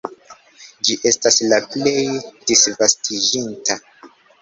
[0.89, 1.95] Ĝi estas la plej
[2.25, 3.83] disvastiĝinta.